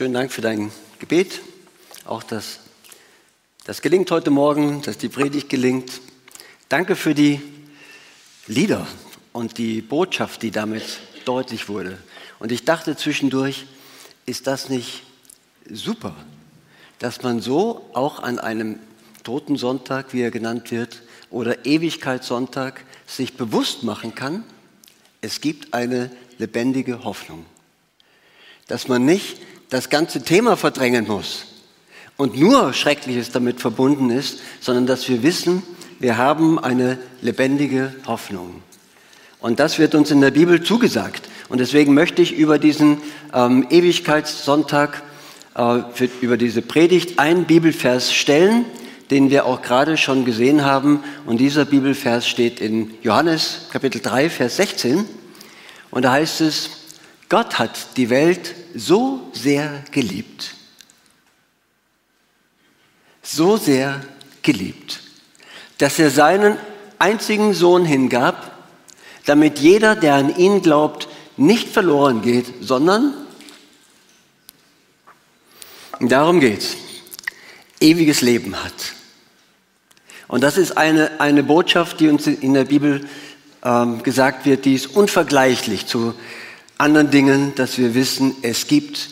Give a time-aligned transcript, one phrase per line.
[0.00, 1.42] Schönen Dank für dein Gebet.
[2.06, 2.60] Auch dass
[3.66, 6.00] das gelingt heute Morgen, dass die Predigt gelingt.
[6.70, 7.42] Danke für die
[8.46, 8.86] Lieder
[9.34, 10.84] und die Botschaft, die damit
[11.26, 11.98] deutlich wurde.
[12.38, 13.66] Und ich dachte zwischendurch,
[14.24, 15.02] ist das nicht
[15.70, 16.16] super,
[16.98, 18.78] dass man so auch an einem
[19.22, 24.44] Totensonntag, wie er genannt wird, oder Ewigkeitssonntag sich bewusst machen kann,
[25.20, 27.44] es gibt eine lebendige Hoffnung.
[28.66, 29.36] Dass man nicht
[29.70, 31.46] das ganze Thema verdrängen muss
[32.16, 35.62] und nur Schreckliches damit verbunden ist, sondern dass wir wissen,
[36.00, 38.62] wir haben eine lebendige Hoffnung.
[39.40, 41.28] Und das wird uns in der Bibel zugesagt.
[41.48, 42.98] Und deswegen möchte ich über diesen
[43.32, 45.02] ähm, Ewigkeitssonntag,
[45.54, 48.66] äh, für, über diese Predigt einen Bibelvers stellen,
[49.10, 51.02] den wir auch gerade schon gesehen haben.
[51.26, 55.06] Und dieser Bibelvers steht in Johannes Kapitel 3, Vers 16.
[55.90, 56.70] Und da heißt es,
[57.28, 60.54] Gott hat die Welt so sehr geliebt.
[63.22, 64.00] So sehr
[64.42, 65.00] geliebt,
[65.78, 66.56] dass er seinen
[66.98, 68.52] einzigen Sohn hingab,
[69.26, 73.14] damit jeder, der an ihn glaubt, nicht verloren geht, sondern
[76.00, 76.76] darum geht's,
[77.80, 78.94] ewiges Leben hat.
[80.28, 83.06] Und das ist eine, eine Botschaft, die uns in der Bibel
[83.64, 86.14] ähm, gesagt wird, die ist unvergleichlich zu
[86.80, 89.08] anderen Dingen, dass wir wissen, es gibt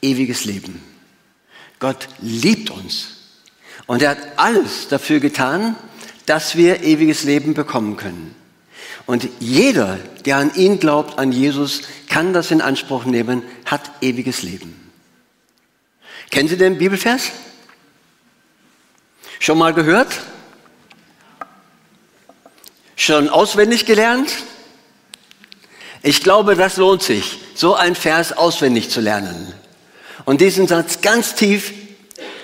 [0.00, 0.82] ewiges Leben.
[1.78, 3.08] Gott liebt uns
[3.86, 5.76] und er hat alles dafür getan,
[6.26, 8.34] dass wir ewiges Leben bekommen können.
[9.06, 14.42] Und jeder, der an ihn glaubt, an Jesus, kann das in Anspruch nehmen, hat ewiges
[14.42, 14.90] Leben.
[16.30, 17.32] Kennen Sie den Bibelvers?
[19.38, 20.20] Schon mal gehört?
[22.94, 24.32] Schon auswendig gelernt?
[26.02, 29.52] Ich glaube, das lohnt sich, so ein Vers auswendig zu lernen
[30.24, 31.72] und diesen Satz ganz tief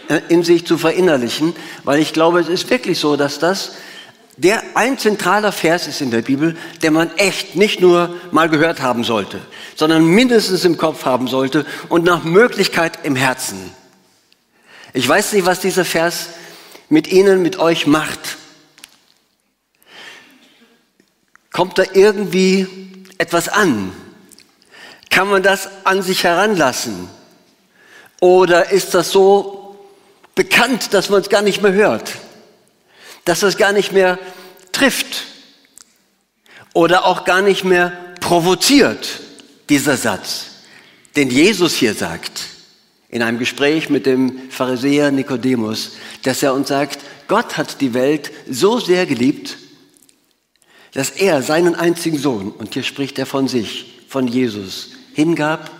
[0.09, 1.55] äh, in sich zu verinnerlichen,
[1.85, 3.73] weil ich glaube, es ist wirklich so, dass das
[4.39, 8.81] der ein zentraler Vers ist in der Bibel, der man echt nicht nur mal gehört
[8.81, 9.41] haben sollte,
[9.75, 13.59] sondern mindestens im Kopf haben sollte und nach Möglichkeit im Herzen.
[14.93, 16.29] Ich weiß nicht, was dieser Vers
[16.89, 18.39] mit Ihnen, mit euch macht.
[21.51, 22.69] Kommt da irgendwie
[23.19, 23.93] etwas an?
[25.11, 27.09] Kann man das an sich heranlassen?
[28.21, 29.77] Oder ist das so
[30.35, 32.13] bekannt, dass man es gar nicht mehr hört?
[33.25, 34.19] Dass es gar nicht mehr
[34.73, 35.25] trifft?
[36.73, 39.21] Oder auch gar nicht mehr provoziert,
[39.69, 40.47] dieser Satz,
[41.17, 42.43] den Jesus hier sagt,
[43.09, 45.93] in einem Gespräch mit dem Pharisäer Nikodemus,
[46.23, 49.57] dass er uns sagt, Gott hat die Welt so sehr geliebt,
[50.95, 55.71] dass er seinen einzigen Sohn, und hier spricht er von sich, von Jesus, hingab,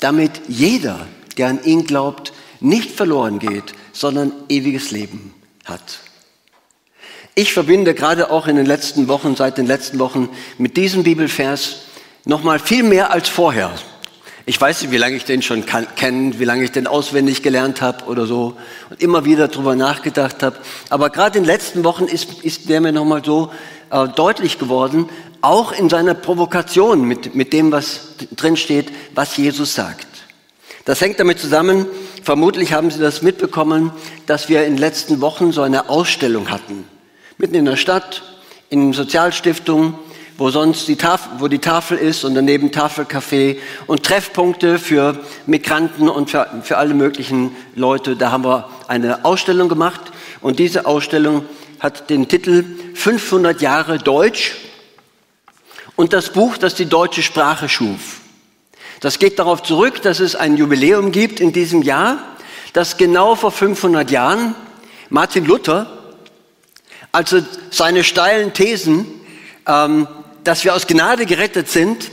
[0.00, 6.00] damit jeder, der an ihn glaubt, nicht verloren geht, sondern ewiges Leben hat.
[7.34, 11.82] Ich verbinde gerade auch in den letzten Wochen, seit den letzten Wochen mit diesem Bibelvers
[12.24, 13.72] nochmal viel mehr als vorher.
[14.44, 17.80] Ich weiß nicht, wie lange ich den schon kenne, wie lange ich den auswendig gelernt
[17.80, 18.56] habe oder so
[18.90, 20.56] und immer wieder drüber nachgedacht habe.
[20.88, 23.52] Aber gerade in den letzten Wochen ist, ist der mir nochmal so
[23.90, 25.08] äh, deutlich geworden,
[25.42, 30.08] auch in seiner Provokation mit, mit dem, was drin steht, was Jesus sagt.
[30.84, 31.86] Das hängt damit zusammen,
[32.24, 33.92] vermutlich haben Sie das mitbekommen,
[34.26, 36.84] dass wir in den letzten Wochen so eine Ausstellung hatten.
[37.38, 38.22] Mitten in der Stadt,
[38.70, 39.94] in Sozialstiftungen,
[40.42, 46.08] wo sonst die Tafel, wo die Tafel ist und daneben Tafelcafé und Treffpunkte für Migranten
[46.08, 48.16] und für, für alle möglichen Leute.
[48.16, 50.00] Da haben wir eine Ausstellung gemacht
[50.40, 51.44] und diese Ausstellung
[51.78, 54.56] hat den Titel 500 Jahre Deutsch
[55.94, 58.20] und das Buch, das die deutsche Sprache schuf.
[58.98, 62.18] Das geht darauf zurück, dass es ein Jubiläum gibt in diesem Jahr,
[62.72, 64.56] dass genau vor 500 Jahren
[65.08, 65.86] Martin Luther,
[67.12, 69.06] also seine steilen Thesen,
[69.68, 70.08] ähm,
[70.44, 72.10] dass wir aus Gnade gerettet sind,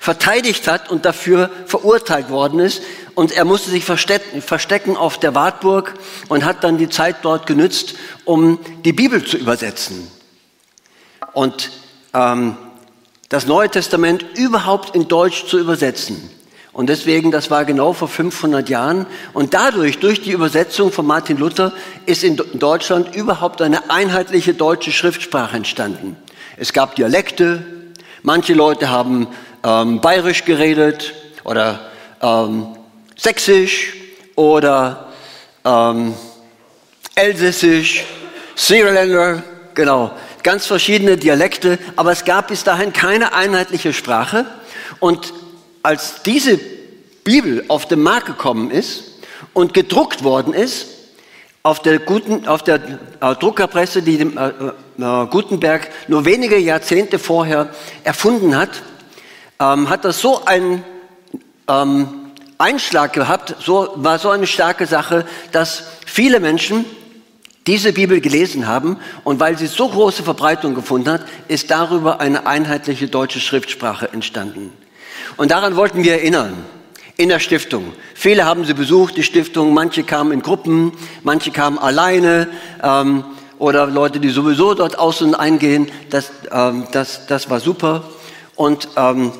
[0.00, 2.82] verteidigt hat und dafür verurteilt worden ist.
[3.14, 5.94] Und er musste sich verstecken auf der Wartburg
[6.28, 7.94] und hat dann die Zeit dort genützt,
[8.24, 10.10] um die Bibel zu übersetzen.
[11.32, 11.70] Und
[12.14, 12.56] ähm,
[13.28, 16.30] das Neue Testament überhaupt in Deutsch zu übersetzen.
[16.72, 19.06] Und deswegen, das war genau vor 500 Jahren.
[19.32, 21.72] Und dadurch, durch die Übersetzung von Martin Luther,
[22.04, 26.16] ist in Deutschland überhaupt eine einheitliche deutsche Schriftsprache entstanden.
[26.58, 27.64] Es gab Dialekte.
[28.22, 29.28] Manche Leute haben
[29.62, 31.12] ähm, bayerisch geredet
[31.44, 31.90] oder
[32.22, 32.68] ähm,
[33.14, 33.94] sächsisch
[34.36, 35.12] oder
[35.64, 36.14] ähm,
[37.14, 38.04] elsässisch,
[38.54, 39.42] Sierländer,
[39.74, 40.12] genau,
[40.42, 44.46] ganz verschiedene Dialekte, aber es gab bis dahin keine einheitliche Sprache.
[44.98, 45.34] Und
[45.82, 46.58] als diese
[47.22, 49.04] Bibel auf den Markt gekommen ist
[49.52, 50.86] und gedruckt worden ist,
[51.66, 57.18] auf der, guten, auf der äh, Druckerpresse, die dem, äh, äh, Gutenberg nur wenige Jahrzehnte
[57.18, 57.70] vorher
[58.04, 58.82] erfunden hat,
[59.58, 60.84] ähm, hat das so einen
[61.66, 66.84] ähm, Einschlag gehabt, so, war so eine starke Sache, dass viele Menschen
[67.66, 72.46] diese Bibel gelesen haben und weil sie so große Verbreitung gefunden hat, ist darüber eine
[72.46, 74.72] einheitliche deutsche Schriftsprache entstanden.
[75.36, 76.64] Und daran wollten wir erinnern
[77.16, 77.92] in der Stiftung.
[78.14, 79.72] Viele haben sie besucht, die Stiftung.
[79.72, 80.92] Manche kamen in Gruppen,
[81.22, 82.48] manche kamen alleine
[82.82, 83.24] ähm,
[83.58, 85.88] oder Leute, die sowieso dort aus und eingehen.
[86.10, 88.04] Das, ähm, das, das war super.
[88.54, 89.32] Und ähm,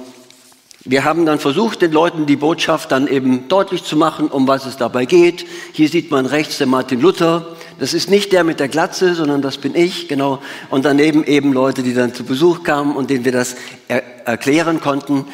[0.85, 4.67] wir haben dann versucht, den Leuten die Botschaft dann eben deutlich zu machen, um was
[4.67, 5.45] es dabei geht.
[5.73, 7.57] Hier sieht man rechts den Martin Luther.
[7.79, 10.41] Das ist nicht der mit der Glatze, sondern das bin ich, genau.
[10.71, 13.57] Und daneben eben Leute, die dann zu Besuch kamen und denen wir das
[13.89, 15.27] er erklären konnten.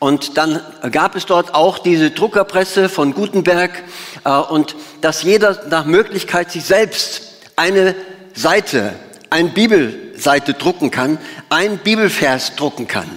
[0.00, 0.60] Und dann
[0.92, 3.82] gab es dort auch diese Druckerpresse von Gutenberg
[4.24, 7.94] äh, und dass jeder nach Möglichkeit sich selbst eine
[8.32, 8.94] Seite,
[9.28, 11.18] eine Bibelseite drucken kann,
[11.50, 13.10] ein Bibelvers drucken kann.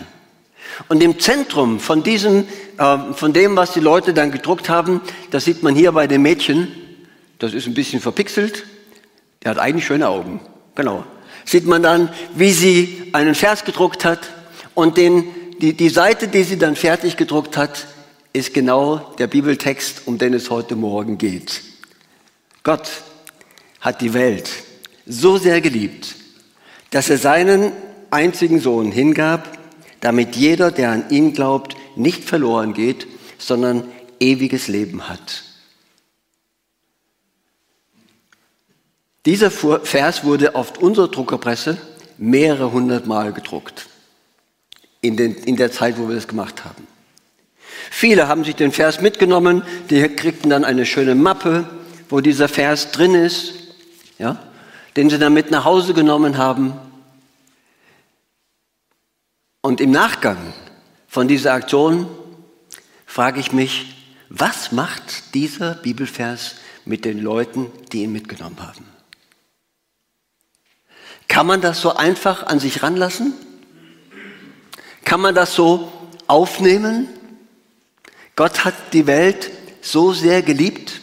[0.89, 4.99] Und im Zentrum von diesem, äh, von dem, was die Leute dann gedruckt haben,
[5.31, 6.67] das sieht man hier bei den Mädchen,
[7.39, 8.65] das ist ein bisschen verpixelt,
[9.41, 10.41] der hat eigentlich schöne Augen,
[10.75, 11.05] genau.
[11.45, 14.19] Sieht man dann, wie sie einen Vers gedruckt hat
[14.75, 15.25] und den
[15.63, 17.87] die, die Seite, die sie dann fertig gedruckt hat,
[18.33, 21.61] ist genau der Bibeltext, um den es heute Morgen geht.
[22.63, 22.89] Gott
[23.79, 24.49] hat die Welt
[25.05, 26.15] so sehr geliebt,
[26.89, 27.71] dass er seinen
[28.11, 29.57] einzigen Sohn hingab,
[30.01, 33.07] damit jeder, der an ihn glaubt, nicht verloren geht,
[33.37, 33.85] sondern
[34.19, 35.45] ewiges Leben hat.
[39.25, 41.77] Dieser Vers wurde auf unserer Druckerpresse
[42.17, 43.87] mehrere hundert Mal gedruckt
[45.03, 46.87] in, den, in der Zeit, wo wir das gemacht haben.
[47.91, 51.69] Viele haben sich den Vers mitgenommen, die kriegten dann eine schöne Mappe,
[52.09, 53.53] wo dieser Vers drin ist,
[54.17, 54.41] ja,
[54.95, 56.73] den sie dann mit nach Hause genommen haben.
[59.61, 60.53] Und im Nachgang
[61.07, 62.07] von dieser Aktion
[63.05, 63.95] frage ich mich,
[64.29, 68.85] was macht dieser Bibelvers mit den Leuten, die ihn mitgenommen haben?
[71.27, 73.33] Kann man das so einfach an sich ranlassen?
[75.13, 75.91] Kann man das so
[76.25, 77.07] aufnehmen?
[78.35, 81.01] Gott hat die Welt so sehr geliebt,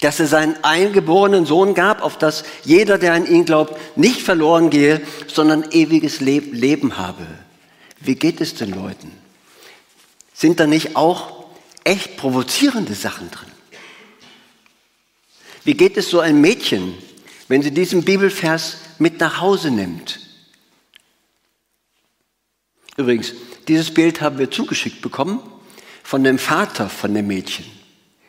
[0.00, 4.68] dass er seinen eingeborenen Sohn gab, auf dass jeder, der an ihn glaubt, nicht verloren
[4.68, 7.24] gehe, sondern ewiges Leben habe.
[8.00, 9.12] Wie geht es den Leuten?
[10.32, 11.44] Sind da nicht auch
[11.84, 13.52] echt provozierende Sachen drin?
[15.62, 16.94] Wie geht es so ein Mädchen,
[17.46, 20.23] wenn sie diesen Bibelvers mit nach Hause nimmt?
[22.96, 23.32] Übrigens,
[23.68, 25.40] dieses Bild haben wir zugeschickt bekommen
[26.02, 27.64] von dem Vater von dem Mädchen.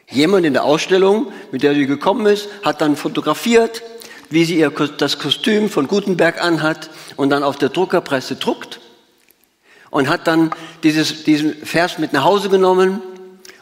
[0.09, 3.83] Jemand in der Ausstellung, mit der sie gekommen ist, hat dann fotografiert,
[4.29, 8.79] wie sie ihr, das Kostüm von Gutenberg anhat und dann auf der Druckerpresse druckt
[9.89, 10.51] und hat dann
[10.83, 13.01] dieses, diesen Vers mit nach Hause genommen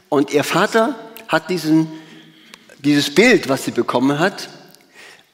[0.10, 0.96] und ihr Vater
[1.28, 1.88] hat diesen,
[2.80, 4.50] dieses Bild, was sie bekommen hat,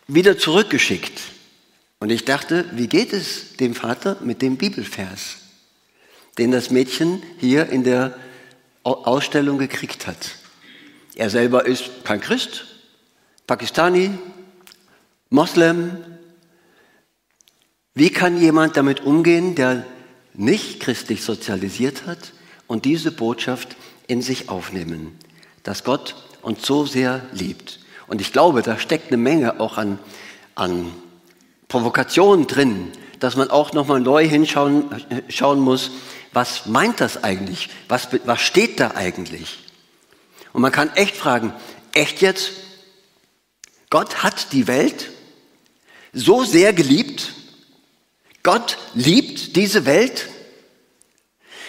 [0.07, 1.19] wieder zurückgeschickt.
[1.99, 5.37] Und ich dachte, wie geht es dem Vater mit dem Bibelvers?
[6.39, 8.15] Den das Mädchen hier in der
[8.83, 10.35] Ausstellung gekriegt hat.
[11.15, 12.65] Er selber ist kein Christ,
[13.45, 14.11] Pakistani,
[15.29, 15.97] Moslem.
[17.93, 19.85] Wie kann jemand damit umgehen, der
[20.33, 22.31] nicht christlich sozialisiert hat
[22.67, 23.75] und diese Botschaft
[24.07, 25.17] in sich aufnehmen,
[25.63, 27.79] dass Gott uns so sehr liebt?
[28.07, 29.99] Und ich glaube, da steckt eine Menge auch an,
[30.55, 30.91] an
[31.67, 34.85] Provokationen drin, dass man auch nochmal neu hinschauen
[35.27, 35.91] schauen muss,
[36.31, 37.69] was meint das eigentlich?
[37.87, 39.59] Was, was steht da eigentlich?
[40.53, 41.53] Und man kann echt fragen,
[41.93, 42.51] echt jetzt?
[43.89, 45.09] Gott hat die Welt
[46.13, 47.33] so sehr geliebt?
[48.43, 50.29] Gott liebt diese Welt?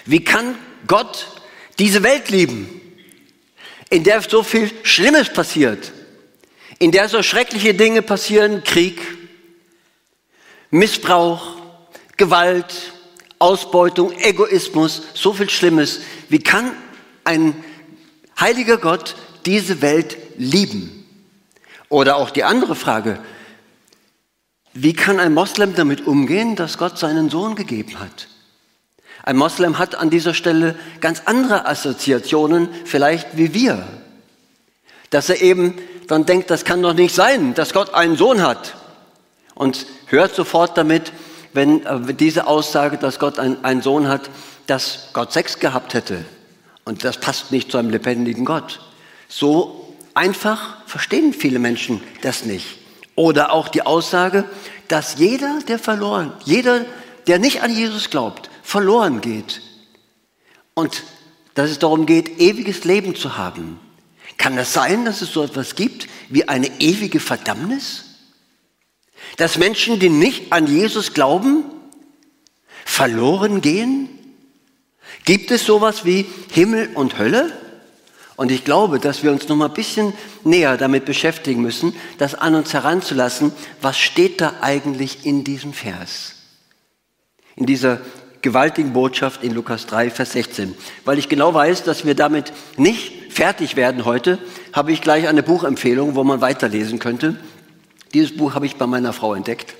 [0.04, 1.26] Wie kann Gott
[1.78, 2.80] diese Welt lieben,
[3.88, 5.92] in der so viel Schlimmes passiert,
[6.78, 9.00] in der so schreckliche Dinge passieren, Krieg,
[10.70, 11.56] Missbrauch,
[12.16, 12.92] Gewalt,
[13.40, 16.00] Ausbeutung, Egoismus, so viel Schlimmes.
[16.28, 16.72] Wie kann
[17.24, 17.64] ein
[18.38, 19.16] heiliger Gott
[19.46, 21.04] diese Welt lieben?
[21.88, 23.18] Oder auch die andere Frage,
[24.74, 28.28] wie kann ein Moslem damit umgehen, dass Gott seinen Sohn gegeben hat?
[29.22, 33.86] Ein Moslem hat an dieser Stelle ganz andere Assoziationen, vielleicht wie wir.
[35.08, 38.76] Dass er eben dann denkt, das kann doch nicht sein, dass Gott einen Sohn hat.
[39.54, 41.12] Und hört sofort damit,
[41.52, 44.30] wenn äh, diese Aussage, dass Gott einen Sohn hat,
[44.66, 46.24] dass Gott Sex gehabt hätte.
[46.84, 48.80] Und das passt nicht zu einem lebendigen Gott.
[49.28, 52.78] So einfach verstehen viele Menschen das nicht.
[53.16, 54.44] Oder auch die Aussage,
[54.88, 56.84] dass jeder, der verloren, jeder,
[57.26, 59.60] der nicht an Jesus glaubt, verloren geht.
[60.74, 61.02] Und
[61.54, 63.78] dass es darum geht, ewiges Leben zu haben.
[64.38, 68.09] Kann es sein, dass es so etwas gibt wie eine ewige Verdammnis?
[69.36, 71.64] Dass Menschen, die nicht an Jesus glauben,
[72.84, 74.08] verloren gehen?
[75.24, 77.52] Gibt es sowas wie Himmel und Hölle?
[78.36, 82.34] Und ich glaube, dass wir uns noch mal ein bisschen näher damit beschäftigen müssen, das
[82.34, 83.52] an uns heranzulassen.
[83.82, 86.36] Was steht da eigentlich in diesem Vers?
[87.56, 88.00] In dieser
[88.42, 90.74] gewaltigen Botschaft in Lukas 3, Vers 16.
[91.04, 94.38] Weil ich genau weiß, dass wir damit nicht fertig werden heute,
[94.72, 97.36] habe ich gleich eine Buchempfehlung, wo man weiterlesen könnte.
[98.12, 99.74] Dieses Buch habe ich bei meiner Frau entdeckt,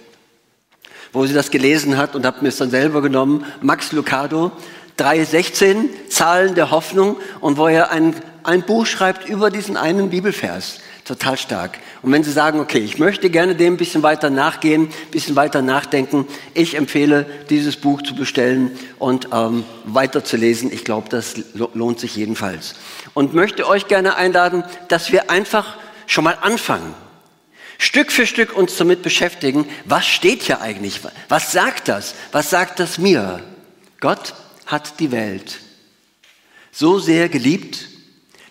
[1.13, 3.45] wo sie das gelesen hat und habe mir es dann selber genommen.
[3.61, 4.53] Max Lucado,
[4.99, 10.81] 3,16, Zahlen der Hoffnung und wo er ein, ein Buch schreibt über diesen einen Bibelvers.
[11.05, 11.79] Total stark.
[12.03, 15.35] Und wenn Sie sagen, okay, ich möchte gerne dem ein bisschen weiter nachgehen, ein bisschen
[15.35, 18.71] weiter nachdenken, ich empfehle, dieses Buch zu bestellen
[19.01, 20.73] und ähm, weiterzulesen.
[20.73, 21.35] Ich glaube, das
[21.75, 22.75] lohnt sich jedenfalls.
[23.13, 26.95] Und möchte euch gerne einladen, dass wir einfach schon mal anfangen.
[27.81, 31.01] Stück für Stück uns damit beschäftigen, was steht hier eigentlich?
[31.31, 32.15] Was sagt das?
[32.31, 33.43] Was sagt das mir?
[34.01, 34.35] Gott
[34.67, 35.61] hat die Welt
[36.71, 37.89] so sehr geliebt,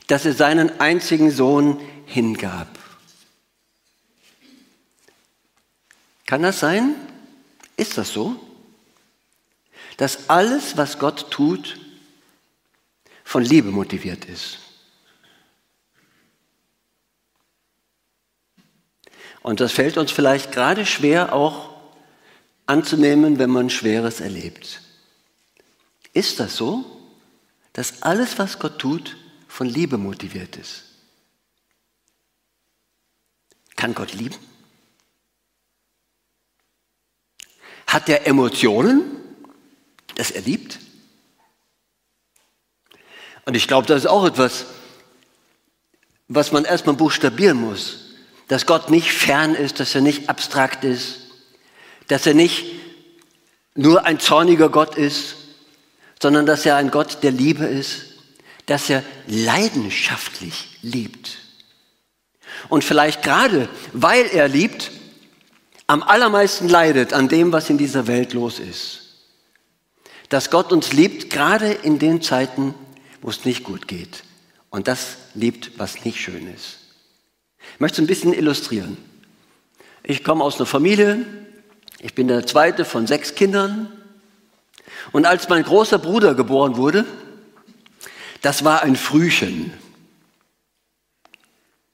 [0.07, 2.79] dass er seinen einzigen Sohn hingab.
[6.25, 6.95] Kann das sein?
[7.77, 8.35] Ist das so?
[9.97, 11.79] Dass alles, was Gott tut,
[13.23, 14.57] von Liebe motiviert ist.
[19.41, 21.69] Und das fällt uns vielleicht gerade schwer auch
[22.65, 24.81] anzunehmen, wenn man Schweres erlebt.
[26.13, 26.85] Ist das so,
[27.73, 29.17] dass alles, was Gott tut,
[29.47, 30.83] von Liebe motiviert ist?
[33.75, 34.35] Kann Gott lieben?
[37.87, 39.01] Hat er Emotionen,
[40.15, 40.79] dass er liebt?
[43.45, 44.65] Und ich glaube, das ist auch etwas,
[46.27, 48.08] was man erstmal buchstabieren muss.
[48.49, 51.19] Dass Gott nicht fern ist, dass er nicht abstrakt ist,
[52.07, 52.65] dass er nicht
[53.75, 55.35] nur ein zorniger Gott ist,
[56.21, 58.01] sondern dass er ein Gott der Liebe ist,
[58.65, 61.37] dass er leidenschaftlich liebt.
[62.67, 64.91] Und vielleicht gerade, weil er liebt,
[65.85, 69.01] am allermeisten leidet an dem, was in dieser Welt los ist.
[70.29, 72.73] Dass Gott uns liebt, gerade in den Zeiten,
[73.21, 74.23] wo es nicht gut geht.
[74.69, 76.78] Und das liebt, was nicht schön ist.
[77.73, 78.97] Ich möchte es ein bisschen illustrieren.
[80.03, 81.25] Ich komme aus einer Familie,
[81.99, 83.91] ich bin der zweite von sechs Kindern.
[85.11, 87.05] Und als mein großer Bruder geboren wurde,
[88.41, 89.73] das war ein Frühchen.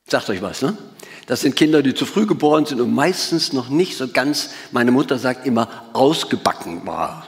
[0.08, 0.78] Sagt euch was, ne?
[1.26, 4.92] Das sind Kinder, die zu früh geboren sind und meistens noch nicht so ganz, meine
[4.92, 7.28] Mutter sagt immer, ausgebacken war.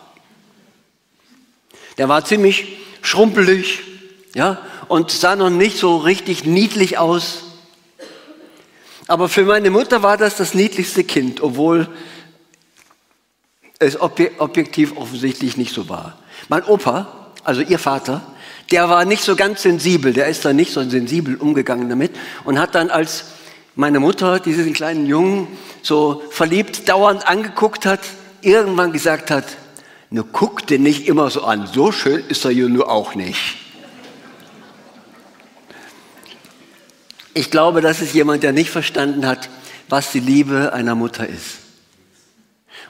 [1.98, 3.79] Der war ziemlich schrumpelig,
[4.36, 7.44] ja, und sah noch nicht so richtig niedlich aus.
[9.07, 11.87] Aber für meine Mutter war das das niedlichste Kind, obwohl
[13.79, 16.17] es objektiv offensichtlich nicht so war.
[16.49, 18.21] Mein Opa, also ihr Vater,
[18.71, 22.11] der war nicht so ganz sensibel, der ist da nicht so sensibel umgegangen damit
[22.43, 23.25] und hat dann als
[23.75, 25.47] meine Mutter diesen kleinen Jungen
[25.83, 28.01] so verliebt dauernd angeguckt hat,
[28.41, 29.45] irgendwann gesagt hat,
[30.09, 33.66] nur guck den nicht immer so an, so schön ist er ja nur auch nicht.
[37.38, 39.48] Ich glaube, das ist jemand, der nicht verstanden hat,
[39.89, 41.60] was die Liebe einer Mutter ist.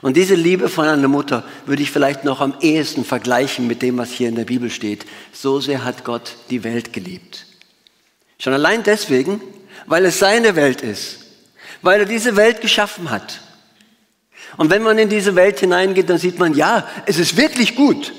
[0.00, 3.98] Und diese Liebe von einer Mutter würde ich vielleicht noch am ehesten vergleichen mit dem,
[3.98, 5.04] was hier in der Bibel steht.
[5.34, 7.44] So sehr hat Gott die Welt geliebt.
[8.38, 9.42] Schon allein deswegen,
[9.84, 11.26] weil es seine Welt ist,
[11.82, 13.42] weil er diese Welt geschaffen hat.
[14.56, 18.14] Und wenn man in diese Welt hineingeht, dann sieht man, ja, es ist wirklich gut.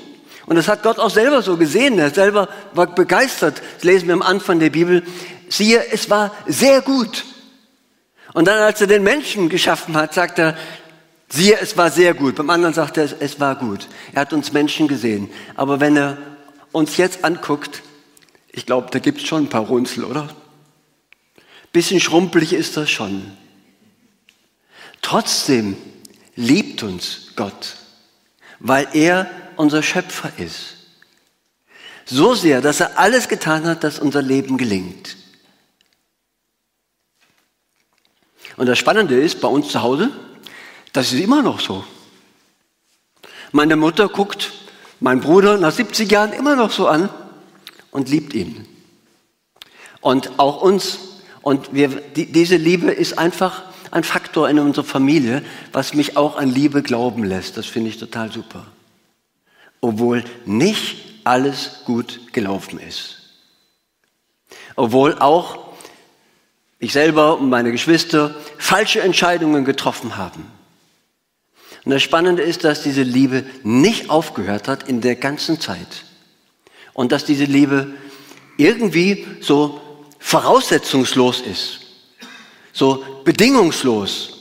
[0.46, 1.98] Und das hat Gott auch selber so gesehen.
[1.98, 3.62] Er selber war begeistert.
[3.76, 5.02] Das lesen wir am Anfang der Bibel.
[5.50, 7.24] Siehe, es war sehr gut.
[8.32, 10.56] Und dann, als er den Menschen geschaffen hat, sagt er,
[11.32, 12.36] Siehe, es war sehr gut.
[12.36, 13.86] Beim anderen sagt er, es war gut.
[14.12, 15.30] Er hat uns Menschen gesehen.
[15.54, 16.18] Aber wenn er
[16.72, 17.82] uns jetzt anguckt,
[18.50, 20.28] ich glaube, da gibt es schon ein paar Runzel, oder?
[21.72, 23.30] Bisschen schrumpelig ist das schon.
[25.02, 25.76] Trotzdem
[26.34, 27.76] liebt uns Gott,
[28.58, 30.76] weil er unser Schöpfer ist.
[32.06, 35.16] So sehr, dass er alles getan hat, dass unser Leben gelingt.
[38.60, 40.10] Und das Spannende ist bei uns zu Hause,
[40.92, 41.82] das ist immer noch so.
[43.52, 44.52] Meine Mutter guckt
[45.00, 47.08] meinen Bruder nach 70 Jahren immer noch so an
[47.90, 48.66] und liebt ihn.
[50.02, 50.98] Und auch uns.
[51.40, 53.62] Und wir, die, diese Liebe ist einfach
[53.92, 57.56] ein Faktor in unserer Familie, was mich auch an Liebe glauben lässt.
[57.56, 58.66] Das finde ich total super.
[59.80, 63.22] Obwohl nicht alles gut gelaufen ist.
[64.76, 65.69] Obwohl auch
[66.80, 70.46] ich selber und meine Geschwister falsche Entscheidungen getroffen haben.
[71.84, 76.04] Und das Spannende ist, dass diese Liebe nicht aufgehört hat in der ganzen Zeit.
[76.94, 77.94] Und dass diese Liebe
[78.56, 79.80] irgendwie so
[80.18, 81.80] voraussetzungslos ist,
[82.72, 84.38] so bedingungslos,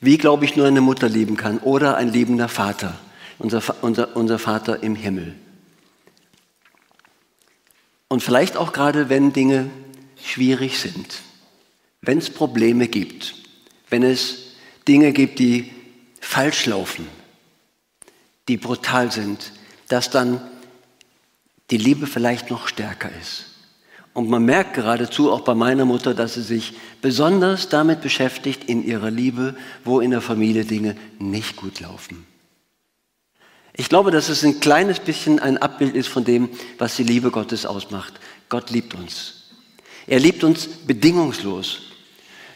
[0.00, 2.98] wie, glaube ich, nur eine Mutter lieben kann oder ein liebender Vater,
[3.38, 5.34] unser, unser, unser Vater im Himmel.
[8.08, 9.70] Und vielleicht auch gerade, wenn Dinge
[10.24, 11.20] schwierig sind,
[12.02, 13.34] wenn es Probleme gibt,
[13.88, 14.52] wenn es
[14.86, 15.70] Dinge gibt, die
[16.20, 17.06] falsch laufen,
[18.48, 19.52] die brutal sind,
[19.88, 20.40] dass dann
[21.70, 23.46] die Liebe vielleicht noch stärker ist.
[24.12, 28.84] Und man merkt geradezu auch bei meiner Mutter, dass sie sich besonders damit beschäftigt in
[28.84, 32.26] ihrer Liebe, wo in der Familie Dinge nicht gut laufen.
[33.72, 37.30] Ich glaube, dass es ein kleines bisschen ein Abbild ist von dem, was die Liebe
[37.30, 38.14] Gottes ausmacht.
[38.48, 39.39] Gott liebt uns.
[40.06, 41.82] Er liebt uns bedingungslos.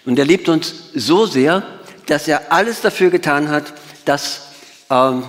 [0.05, 1.63] Und er liebt uns so sehr,
[2.07, 3.73] dass er alles dafür getan hat,
[4.05, 4.49] dass
[4.91, 5.25] ähm,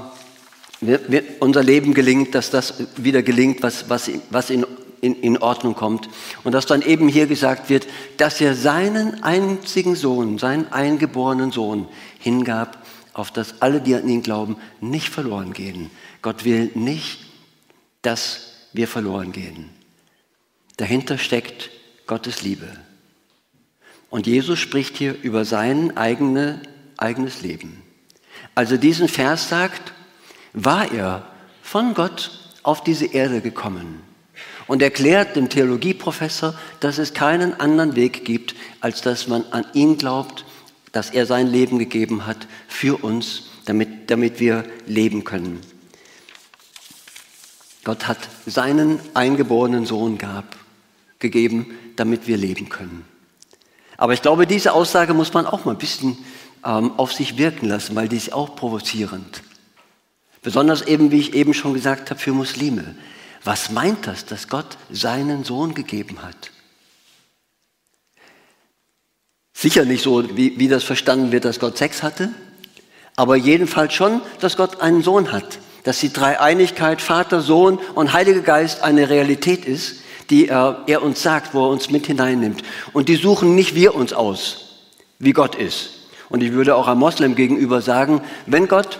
[0.82, 4.65] wir, wir, unser Leben gelingt, dass das wieder gelingt, was, was, was in,
[5.01, 6.10] in, in Ordnung kommt.
[6.43, 11.88] Und dass dann eben hier gesagt wird, dass er seinen einzigen Sohn, seinen eingeborenen Sohn
[12.19, 15.89] hingab, auf dass alle, die an ihn glauben, nicht verloren gehen.
[16.21, 17.19] Gott will nicht,
[18.01, 19.69] dass wir verloren gehen.
[20.75, 21.69] Dahinter steckt
[22.08, 22.68] Gottes Liebe.
[24.10, 26.62] Und Jesus spricht hier über sein eigene,
[26.98, 27.82] eigenes Leben.
[28.54, 29.94] Also diesen Vers sagt,
[30.54, 31.28] war er
[31.62, 32.32] von Gott
[32.63, 34.02] auf diese Erde gekommen
[34.68, 39.98] und erklärt dem Theologieprofessor, dass es keinen anderen Weg gibt, als dass man an ihn
[39.98, 40.46] glaubt,
[40.91, 45.60] dass er sein Leben gegeben hat für uns, damit, damit wir leben können.
[47.84, 50.55] Gott hat seinen eingeborenen Sohn gab,
[51.31, 53.05] gegeben, damit wir leben können.
[53.97, 56.17] Aber ich glaube, diese Aussage muss man auch mal ein bisschen
[56.63, 59.41] ähm, auf sich wirken lassen, weil die ist auch provozierend.
[60.41, 62.95] Besonders eben, wie ich eben schon gesagt habe, für Muslime.
[63.43, 66.51] Was meint das, dass Gott seinen Sohn gegeben hat?
[69.53, 72.29] Sicher nicht so, wie, wie das verstanden wird, dass Gott Sex hatte,
[73.15, 78.41] aber jedenfalls schon, dass Gott einen Sohn hat, dass die Dreieinigkeit Vater, Sohn und Heiliger
[78.41, 82.63] Geist eine Realität ist, die er, uns sagt, wo er uns mit hineinnimmt.
[82.93, 84.79] Und die suchen nicht wir uns aus,
[85.19, 85.91] wie Gott ist.
[86.29, 88.99] Und ich würde auch einem Moslem gegenüber sagen, wenn Gott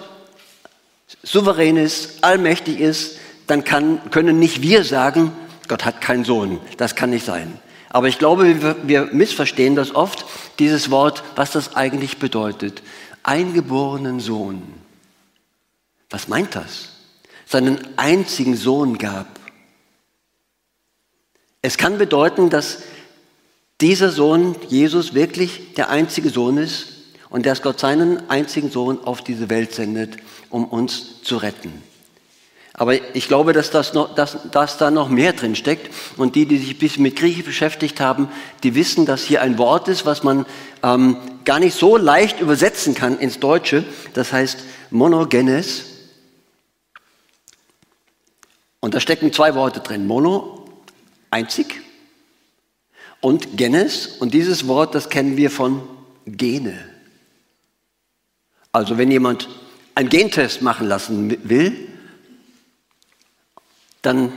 [1.24, 5.32] souverän ist, allmächtig ist, dann kann, können nicht wir sagen,
[5.68, 6.60] Gott hat keinen Sohn.
[6.78, 7.60] Das kann nicht sein.
[7.90, 10.26] Aber ich glaube, wir, wir missverstehen das oft,
[10.60, 12.84] dieses Wort, was das eigentlich bedeutet.
[13.24, 14.62] Eingeborenen Sohn.
[16.10, 16.90] Was meint das?
[17.46, 19.28] Seinen einzigen Sohn gab.
[21.66, 22.84] Es kann bedeuten, dass
[23.82, 26.90] dieser Sohn, Jesus, wirklich der einzige Sohn ist
[27.32, 30.18] und dass Gott seinen einzigen Sohn auf diese Welt sendet,
[30.52, 31.82] um uns zu retten.
[32.74, 35.92] Aber ich glaube, dass, das noch, dass, dass da noch mehr drin steckt.
[36.18, 38.30] Und die, die sich ein bisschen mit Griechisch beschäftigt haben,
[38.62, 40.46] die wissen, dass hier ein Wort ist, was man
[40.84, 43.86] ähm, gar nicht so leicht übersetzen kann ins Deutsche.
[44.14, 44.60] Das heißt
[44.92, 45.86] Monogenes.
[48.82, 50.06] Und da stecken zwei Worte drin.
[50.06, 50.65] Mono
[51.32, 51.82] einzig
[53.22, 54.08] und Genes.
[54.08, 55.82] Und dieses Wort, das kennen wir von
[56.26, 56.78] Gene.
[58.72, 59.48] Also wenn jemand
[59.96, 61.88] einen Gentest machen lassen will,
[64.02, 64.32] dann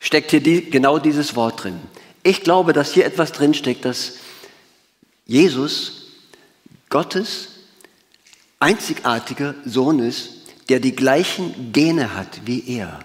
[0.00, 1.78] steckt hier die, genau dieses Wort drin.
[2.22, 4.14] Ich glaube, dass hier etwas drin steckt, dass
[5.26, 6.08] Jesus
[6.88, 7.48] Gottes
[8.58, 10.30] einzigartiger Sohn ist,
[10.68, 13.00] der die gleichen Gene hat wie er,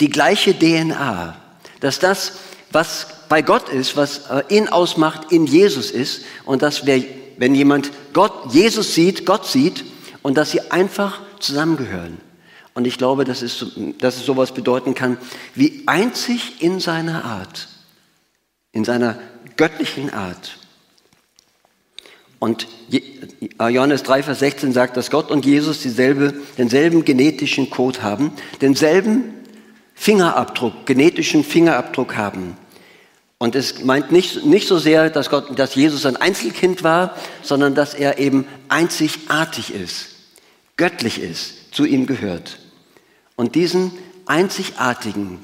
[0.00, 1.40] die gleiche DNA,
[1.84, 2.32] dass das,
[2.72, 7.02] was bei Gott ist, was äh, ihn ausmacht, in Jesus ist und dass wer
[7.36, 9.84] wenn jemand Gott, Jesus sieht, Gott sieht
[10.22, 12.18] und dass sie einfach zusammengehören.
[12.74, 13.66] Und ich glaube, dass es,
[13.98, 15.18] dass es sowas bedeuten kann,
[15.54, 17.68] wie einzig in seiner Art,
[18.72, 19.18] in seiner
[19.56, 20.58] göttlichen Art.
[22.38, 22.66] Und
[23.58, 29.34] Johannes 3, Vers 16 sagt, dass Gott und Jesus dieselbe, denselben genetischen Code haben, denselben
[29.94, 32.56] Fingerabdruck, genetischen Fingerabdruck haben.
[33.38, 37.74] Und es meint nicht, nicht so sehr, dass, Gott, dass Jesus ein Einzelkind war, sondern
[37.74, 40.08] dass er eben einzigartig ist,
[40.76, 42.58] göttlich ist, zu ihm gehört.
[43.36, 43.92] Und diesen
[44.26, 45.40] einzigartigen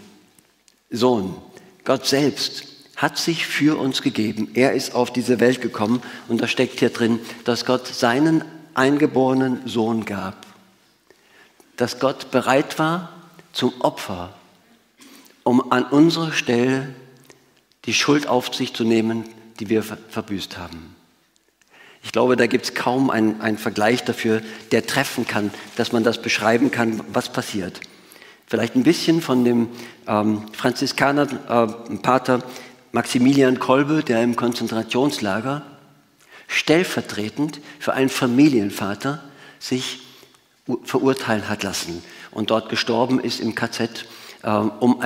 [0.91, 1.37] Sohn,
[1.85, 2.65] Gott selbst,
[2.97, 4.51] hat sich für uns gegeben.
[4.55, 9.67] Er ist auf diese Welt gekommen und da steckt hier drin, dass Gott seinen eingeborenen
[9.67, 10.47] Sohn gab.
[11.77, 13.11] Dass Gott bereit war
[13.53, 14.35] zum Opfer,
[15.43, 16.95] um an unserer Stelle
[17.85, 19.25] die Schuld auf sich zu nehmen,
[19.59, 20.95] die wir verbüßt haben.
[22.03, 26.03] Ich glaube, da gibt es kaum einen, einen, Vergleich dafür, der treffen kann, dass man
[26.03, 27.81] das beschreiben kann, was passiert.
[28.47, 29.69] Vielleicht ein bisschen von dem
[30.07, 32.43] ähm, Franziskaner äh, Pater
[32.93, 35.63] Maximilian Kolbe, der im Konzentrationslager
[36.49, 39.23] stellvertretend für einen Familienvater
[39.61, 40.01] sich
[40.85, 44.07] verurteilen hat lassen und dort gestorben ist im KZ,
[44.43, 45.03] um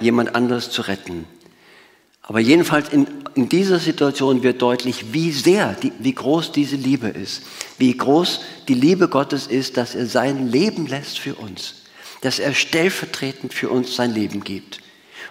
[0.00, 1.26] jemand anderes zu retten.
[2.22, 7.08] Aber jedenfalls in, in dieser Situation wird deutlich, wie sehr, die, wie groß diese Liebe
[7.08, 7.42] ist,
[7.76, 11.82] wie groß die Liebe Gottes ist, dass er sein Leben lässt für uns,
[12.20, 14.80] dass er stellvertretend für uns sein Leben gibt.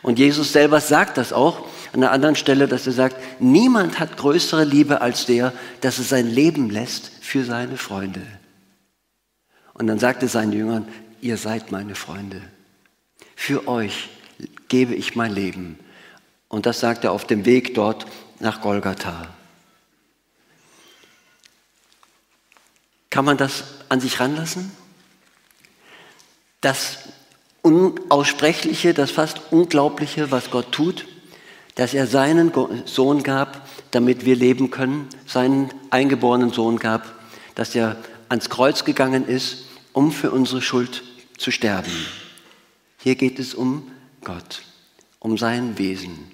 [0.02, 4.18] Und Jesus selber sagt das auch an einer anderen Stelle, dass er sagt, niemand hat
[4.18, 8.22] größere Liebe als der, dass er sein Leben lässt für seine Freunde.
[9.74, 10.86] Und dann sagte seinen Jüngern,
[11.22, 12.42] ihr seid meine Freunde.
[13.42, 14.10] Für euch
[14.68, 15.80] gebe ich mein Leben.
[16.50, 18.06] Und das sagt er auf dem Weg dort
[18.40, 19.34] nach Golgatha.
[23.10, 24.72] Kann man das an sich ranlassen?
[26.60, 27.00] Das
[27.62, 31.08] Unaussprechliche, das fast Unglaubliche, was Gott tut,
[31.76, 32.52] dass er seinen
[32.86, 37.16] Sohn gab, damit wir leben können, seinen eingeborenen Sohn gab,
[37.56, 37.96] dass er
[38.28, 41.04] ans Kreuz gegangen ist, um für unsere Schuld
[41.38, 41.90] zu sterben.
[43.02, 43.90] Hier geht es um
[44.26, 44.62] Gott,
[45.20, 46.32] um sein Wesen.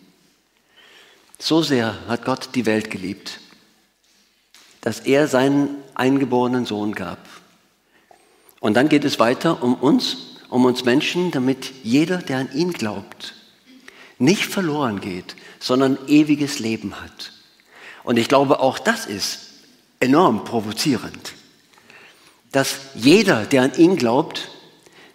[1.37, 3.39] So sehr hat Gott die Welt geliebt,
[4.81, 7.19] dass er seinen eingeborenen Sohn gab.
[8.59, 12.73] Und dann geht es weiter um uns, um uns Menschen, damit jeder, der an ihn
[12.73, 13.35] glaubt,
[14.17, 17.31] nicht verloren geht, sondern ewiges Leben hat.
[18.03, 19.39] Und ich glaube, auch das ist
[19.99, 21.33] enorm provozierend,
[22.51, 24.49] dass jeder, der an ihn glaubt,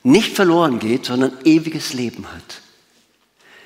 [0.03, 2.63] nicht verloren geht, sondern ewiges Leben hat.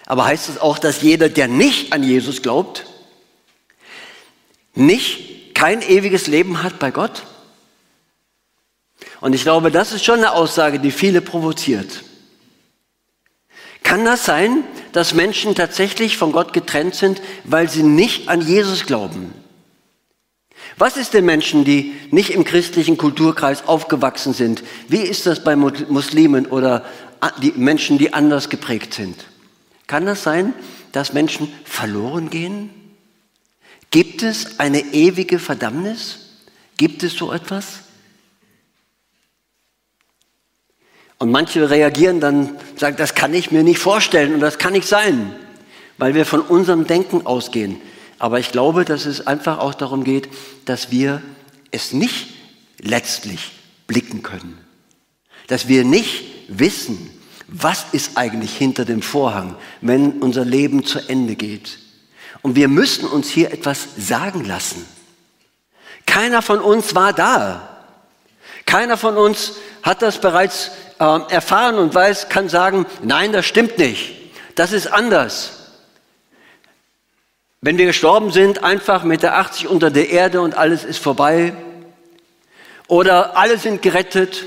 [0.07, 2.87] Aber heißt es das auch, dass jeder, der nicht an Jesus glaubt,
[4.75, 7.23] nicht kein ewiges Leben hat bei Gott?
[9.21, 12.05] Und ich glaube, das ist schon eine Aussage, die viele provoziert.
[13.83, 18.87] Kann das sein, dass Menschen tatsächlich von Gott getrennt sind, weil sie nicht an Jesus
[18.87, 19.33] glauben?
[20.77, 24.65] Was ist den Menschen, die nicht im christlichen Kulturkreis aufgewachsen sind?
[24.89, 26.85] Wie ist das bei Muslimen oder
[27.43, 29.25] die Menschen, die anders geprägt sind?
[29.87, 30.55] Kann das sein,
[30.93, 32.71] dass Menschen verloren gehen?
[33.91, 36.19] Gibt es eine ewige Verdammnis?
[36.77, 37.81] Gibt es so etwas?
[41.19, 44.89] Und manche reagieren dann, sagen, das kann ich mir nicht vorstellen und das kann nicht
[44.89, 45.35] sein,
[45.97, 47.81] weil wir von unserem Denken ausgehen.
[48.25, 50.31] Aber ich glaube, dass es einfach auch darum geht,
[50.65, 51.21] dass wir
[51.71, 52.29] es nicht
[52.81, 53.53] letztlich
[53.87, 54.59] blicken können.
[55.47, 57.11] Dass wir nicht wissen,
[57.49, 61.79] was ist eigentlich hinter dem Vorhang, wenn unser Leben zu Ende geht.
[62.41, 64.87] Und wir müssen uns hier etwas sagen lassen.
[66.07, 67.85] Keiner von uns war da.
[68.65, 73.77] Keiner von uns hat das bereits äh, erfahren und weiß, kann sagen, nein, das stimmt
[73.77, 74.15] nicht.
[74.55, 75.64] Das ist anders.
[77.65, 81.55] Wenn wir gestorben sind, einfach mit der 80 unter der Erde und alles ist vorbei.
[82.89, 84.45] Oder alle sind gerettet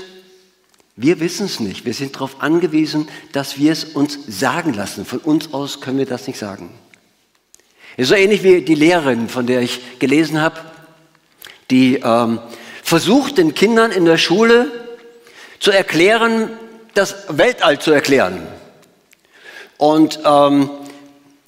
[1.00, 1.84] wir wissen es nicht.
[1.84, 5.04] Wir sind darauf angewiesen, dass wir es uns sagen lassen.
[5.04, 6.70] Von uns aus können wir das nicht sagen.
[7.96, 10.58] Es ist so ähnlich wie die Lehrerin, von der ich gelesen habe,
[11.70, 12.40] die ähm,
[12.82, 14.72] versucht, den Kindern in der Schule
[15.60, 16.50] zu erklären,
[16.94, 18.48] das Weltall zu erklären.
[19.76, 20.68] Und ähm,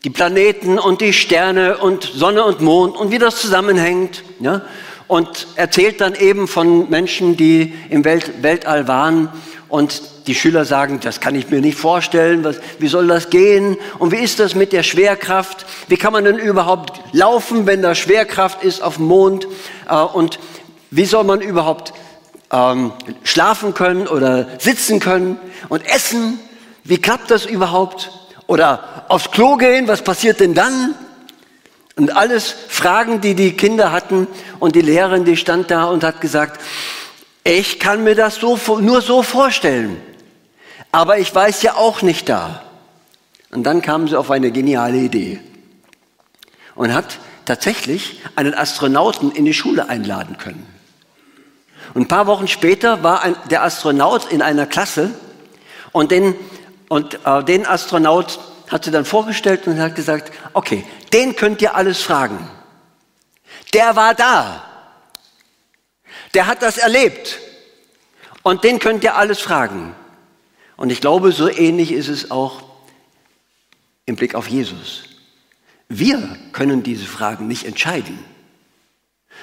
[0.04, 4.22] die Planeten und die Sterne und Sonne und Mond und wie das zusammenhängt.
[4.40, 4.62] Ja?
[5.10, 9.28] und erzählt dann eben von Menschen, die im Welt, Weltall waren
[9.68, 13.76] und die Schüler sagen, das kann ich mir nicht vorstellen, was, wie soll das gehen
[13.98, 15.66] und wie ist das mit der Schwerkraft?
[15.88, 19.48] Wie kann man denn überhaupt laufen, wenn da Schwerkraft ist auf dem Mond?
[19.88, 20.38] Äh, und
[20.92, 21.92] wie soll man überhaupt
[22.52, 22.92] ähm,
[23.24, 26.38] schlafen können oder sitzen können und essen?
[26.84, 28.12] Wie klappt das überhaupt?
[28.50, 30.96] Oder aufs Klo gehen, was passiert denn dann?
[31.94, 34.26] Und alles Fragen, die die Kinder hatten.
[34.58, 36.60] Und die Lehrerin, die stand da und hat gesagt,
[37.44, 40.02] ich kann mir das so, nur so vorstellen.
[40.90, 42.64] Aber ich weiß ja auch nicht da.
[43.52, 45.38] Und dann kam sie auf eine geniale Idee
[46.74, 50.66] und hat tatsächlich einen Astronauten in die Schule einladen können.
[51.94, 55.12] Und ein paar Wochen später war ein, der Astronaut in einer Klasse
[55.92, 56.34] und den,
[56.90, 61.76] und, äh, den Astronaut hat sie dann vorgestellt und hat gesagt, okay, den könnt ihr
[61.76, 62.50] alles fragen.
[63.72, 64.64] Der war da.
[66.34, 67.38] Der hat das erlebt.
[68.42, 69.94] Und den könnt ihr alles fragen.
[70.76, 72.64] Und ich glaube, so ähnlich ist es auch
[74.04, 75.04] im Blick auf Jesus.
[75.88, 78.18] Wir können diese Fragen nicht entscheiden.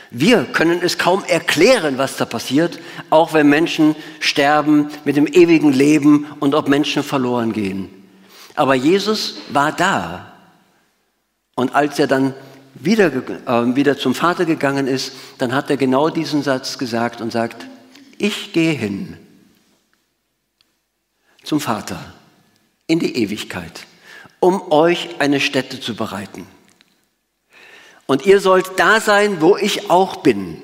[0.10, 5.74] Wir können es kaum erklären, was da passiert, auch wenn Menschen sterben mit dem ewigen
[5.74, 7.90] Leben und ob Menschen verloren gehen.
[8.56, 10.34] Aber Jesus war da.
[11.56, 12.34] Und als er dann
[12.76, 17.32] wieder, äh, wieder zum Vater gegangen ist, dann hat er genau diesen Satz gesagt und
[17.32, 17.68] sagt,
[18.18, 19.18] ich gehe hin
[21.44, 22.14] zum Vater
[22.88, 23.86] in die Ewigkeit,
[24.40, 26.48] um euch eine Stätte zu bereiten.
[28.08, 30.62] Und ihr sollt da sein, wo ich auch bin.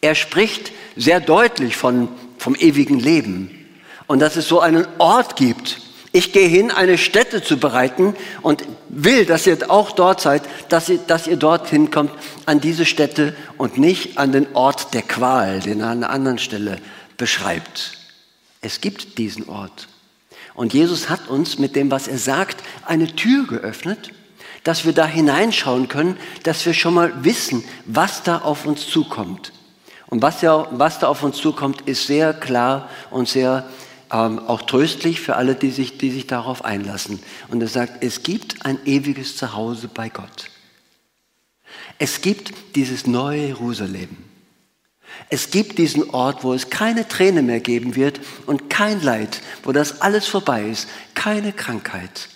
[0.00, 3.66] Er spricht sehr deutlich von, vom ewigen Leben
[4.08, 5.80] und dass es so einen Ort gibt,
[6.14, 10.90] ich gehe hin, eine Stätte zu bereiten und will, dass ihr auch dort seid, dass
[10.90, 12.12] ihr, dass ihr dorthin kommt,
[12.44, 16.38] an diese Stätte und nicht an den Ort der Qual, den er an einer anderen
[16.38, 16.78] Stelle
[17.16, 17.96] beschreibt.
[18.60, 19.88] Es gibt diesen Ort.
[20.52, 24.10] Und Jesus hat uns mit dem, was er sagt, eine Tür geöffnet,
[24.64, 29.52] dass wir da hineinschauen können, dass wir schon mal wissen, was da auf uns zukommt.
[30.06, 33.66] Und was, ja, was da auf uns zukommt, ist sehr klar und sehr
[34.12, 37.20] ähm, auch tröstlich für alle, die sich, die sich darauf einlassen.
[37.48, 40.50] Und er sagt, es gibt ein ewiges Zuhause bei Gott.
[41.98, 44.10] Es gibt dieses neue Jerusalem.
[45.28, 49.72] Es gibt diesen Ort, wo es keine Träne mehr geben wird und kein Leid, wo
[49.72, 52.28] das alles vorbei ist, keine Krankheit.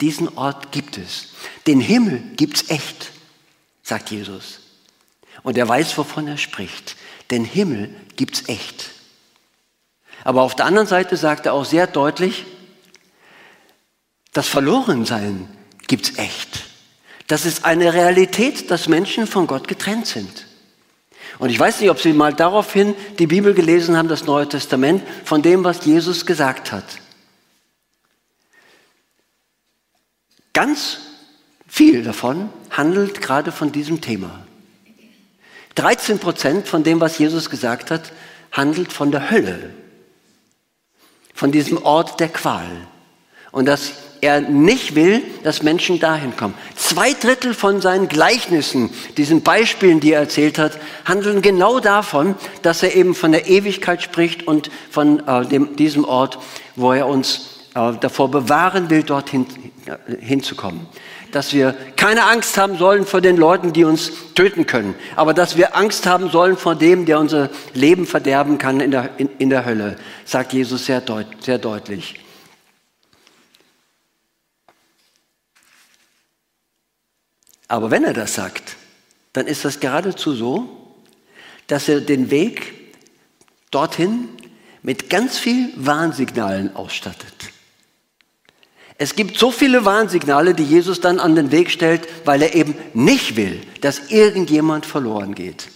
[0.00, 1.30] Diesen Ort gibt es.
[1.66, 3.10] Den Himmel gibt es echt,
[3.82, 4.60] sagt Jesus.
[5.42, 6.96] Und er weiß, wovon er spricht.
[7.30, 8.90] Den Himmel gibt es echt.
[10.24, 12.44] Aber auf der anderen Seite sagt er auch sehr deutlich,
[14.32, 15.48] das Verlorensein
[15.86, 16.64] gibt es echt.
[17.26, 20.46] Das ist eine Realität, dass Menschen von Gott getrennt sind.
[21.38, 25.02] Und ich weiß nicht, ob Sie mal daraufhin die Bibel gelesen haben, das Neue Testament,
[25.24, 26.84] von dem, was Jesus gesagt hat.
[30.58, 30.98] Ganz
[31.68, 34.40] viel davon handelt gerade von diesem Thema.
[35.76, 38.10] 13 Prozent von dem, was Jesus gesagt hat,
[38.50, 39.70] handelt von der Hölle
[41.32, 42.66] von diesem Ort der Qual.
[43.52, 46.54] Und dass er nicht will, dass Menschen dahin kommen.
[46.74, 52.82] Zwei Drittel von seinen Gleichnissen, diesen Beispielen, die er erzählt hat, handeln genau davon, dass
[52.82, 56.40] er eben von der Ewigkeit spricht und von äh, dem, diesem Ort,
[56.74, 59.46] wo er uns äh, davor bewahren will, dorthin
[60.20, 60.86] hinzukommen
[61.32, 65.56] dass wir keine Angst haben sollen vor den Leuten, die uns töten können, aber dass
[65.56, 69.50] wir Angst haben sollen vor dem, der unser Leben verderben kann in der, in, in
[69.50, 72.20] der Hölle, sagt Jesus sehr, deut, sehr deutlich.
[77.66, 78.76] Aber wenn er das sagt,
[79.34, 80.94] dann ist das geradezu so,
[81.66, 82.72] dass er den Weg
[83.70, 84.28] dorthin
[84.82, 87.52] mit ganz viel Warnsignalen ausstattet.
[89.00, 92.74] Es gibt so viele Warnsignale, die Jesus dann an den Weg stellt, weil er eben
[92.94, 95.68] nicht will, dass irgendjemand verloren geht.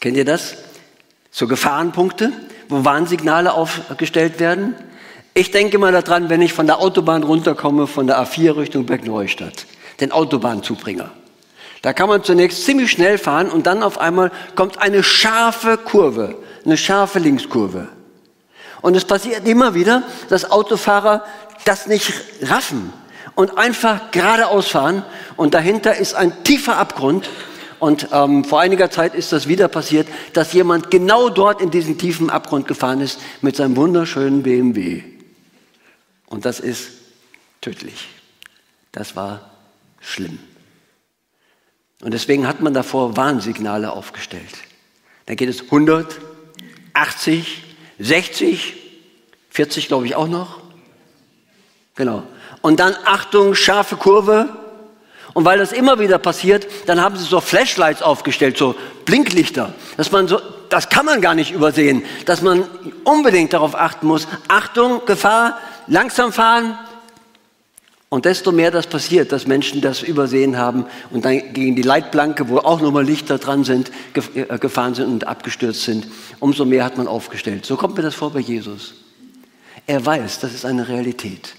[0.00, 0.54] Kennt ihr das?
[1.30, 2.32] So Gefahrenpunkte,
[2.70, 4.76] wo Warnsignale aufgestellt werden.
[5.34, 9.66] Ich denke mal daran, wenn ich von der Autobahn runterkomme, von der A4 Richtung Bergneustadt,
[10.00, 11.10] den Autobahnzubringer.
[11.82, 16.36] Da kann man zunächst ziemlich schnell fahren und dann auf einmal kommt eine scharfe Kurve,
[16.64, 17.88] eine scharfe Linkskurve.
[18.80, 21.24] Und es passiert immer wieder, dass Autofahrer
[21.68, 22.92] das nicht raffen
[23.34, 25.04] und einfach geradeaus fahren
[25.36, 27.28] und dahinter ist ein tiefer Abgrund.
[27.78, 31.96] Und ähm, vor einiger Zeit ist das wieder passiert, dass jemand genau dort in diesen
[31.96, 35.04] tiefen Abgrund gefahren ist mit seinem wunderschönen BMW.
[36.26, 36.90] Und das ist
[37.60, 38.08] tödlich.
[38.90, 39.50] Das war
[40.00, 40.40] schlimm.
[42.00, 44.58] Und deswegen hat man davor Warnsignale aufgestellt.
[45.26, 46.18] Da geht es 100,
[46.94, 47.62] 80,
[48.00, 48.74] 60,
[49.50, 50.57] 40 glaube ich auch noch.
[51.98, 52.22] Genau.
[52.62, 54.48] Und dann Achtung, scharfe Kurve.
[55.34, 60.12] Und weil das immer wieder passiert, dann haben sie so Flashlights aufgestellt, so Blinklichter, dass
[60.12, 62.64] man so, das kann man gar nicht übersehen, dass man
[63.04, 64.28] unbedingt darauf achten muss.
[64.46, 65.58] Achtung, Gefahr,
[65.88, 66.78] langsam fahren.
[68.10, 72.48] Und desto mehr das passiert, dass Menschen das übersehen haben und dann gegen die Leitplanke,
[72.48, 73.90] wo auch nochmal Lichter dran sind,
[74.34, 76.06] äh, gefahren sind und abgestürzt sind,
[76.38, 77.66] umso mehr hat man aufgestellt.
[77.66, 78.94] So kommt mir das vor bei Jesus.
[79.86, 81.54] Er weiß, das ist eine Realität.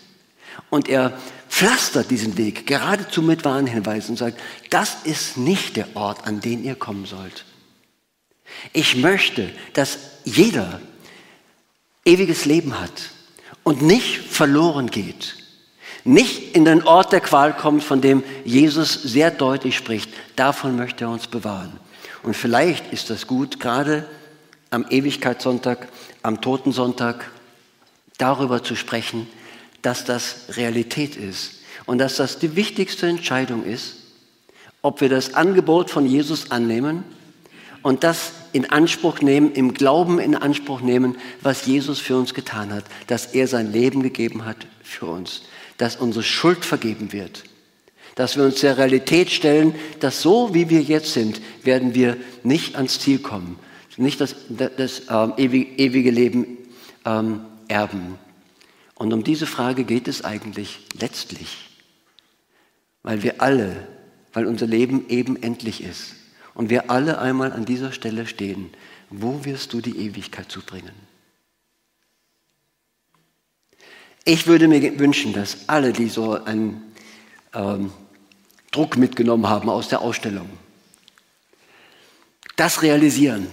[0.69, 1.17] Und er
[1.49, 6.63] pflastert diesen Weg geradezu mit Warnhinweisen und sagt, das ist nicht der Ort, an den
[6.63, 7.45] ihr kommen sollt.
[8.73, 10.79] Ich möchte, dass jeder
[12.05, 13.11] ewiges Leben hat
[13.63, 15.35] und nicht verloren geht.
[16.03, 20.09] Nicht in den Ort der Qual kommt, von dem Jesus sehr deutlich spricht.
[20.35, 21.79] Davon möchte er uns bewahren.
[22.23, 24.05] Und vielleicht ist das gut, gerade
[24.69, 25.87] am Ewigkeitssonntag,
[26.21, 27.29] am Totensonntag,
[28.17, 29.27] darüber zu sprechen,
[29.81, 33.95] dass das Realität ist und dass das die wichtigste Entscheidung ist,
[34.81, 37.03] ob wir das Angebot von Jesus annehmen
[37.81, 42.73] und das in Anspruch nehmen, im Glauben in Anspruch nehmen, was Jesus für uns getan
[42.73, 45.43] hat, dass er sein Leben gegeben hat für uns,
[45.77, 47.43] dass unsere Schuld vergeben wird,
[48.15, 52.75] dass wir uns der Realität stellen, dass so wie wir jetzt sind, werden wir nicht
[52.75, 53.57] ans Ziel kommen,
[53.97, 56.57] nicht das, das ähm, ewige Leben
[57.05, 58.17] ähm, erben.
[58.99, 61.69] Und um diese Frage geht es eigentlich letztlich,
[63.01, 63.87] weil wir alle,
[64.33, 66.15] weil unser Leben eben endlich ist
[66.53, 68.71] und wir alle einmal an dieser Stelle stehen.
[69.09, 70.91] Wo wirst du die Ewigkeit zubringen?
[74.25, 76.93] Ich würde mir wünschen, dass alle, die so einen
[77.53, 77.93] ähm,
[78.71, 80.49] Druck mitgenommen haben aus der Ausstellung,
[82.57, 83.47] das realisieren,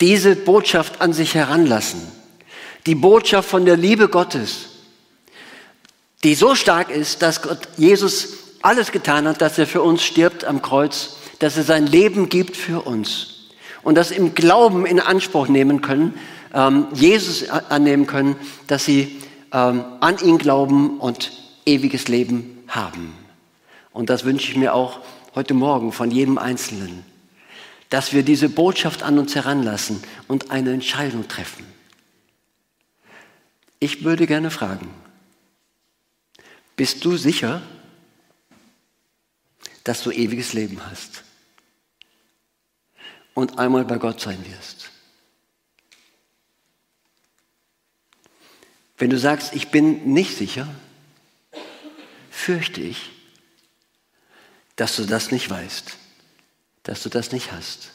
[0.00, 2.25] diese Botschaft an sich heranlassen
[2.86, 4.68] die Botschaft von der Liebe Gottes,
[6.22, 8.28] die so stark ist, dass Gott Jesus
[8.62, 12.56] alles getan hat, dass er für uns stirbt am Kreuz, dass er sein Leben gibt
[12.56, 13.48] für uns
[13.82, 16.18] und das im Glauben in Anspruch nehmen können,
[16.54, 19.16] ähm, Jesus annehmen können, dass sie
[19.52, 21.32] ähm, an ihn glauben und
[21.66, 23.14] ewiges Leben haben.
[23.92, 25.00] Und das wünsche ich mir auch
[25.34, 27.04] heute Morgen von jedem Einzelnen,
[27.90, 31.75] dass wir diese Botschaft an uns heranlassen und eine Entscheidung treffen.
[33.78, 34.88] Ich würde gerne fragen,
[36.76, 37.62] bist du sicher,
[39.84, 41.24] dass du ewiges Leben hast
[43.34, 44.90] und einmal bei Gott sein wirst?
[48.98, 50.68] Wenn du sagst, ich bin nicht sicher,
[52.30, 53.10] fürchte ich,
[54.76, 55.96] dass du das nicht weißt,
[56.82, 57.92] dass du das nicht hast.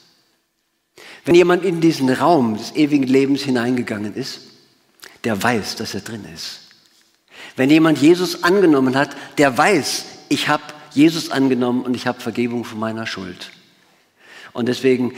[1.26, 4.51] Wenn jemand in diesen Raum des ewigen Lebens hineingegangen ist,
[5.24, 6.62] der weiß, dass er drin ist.
[7.56, 12.64] Wenn jemand Jesus angenommen hat, der weiß, ich habe Jesus angenommen und ich habe Vergebung
[12.64, 13.52] von meiner Schuld.
[14.54, 15.14] Und deswegen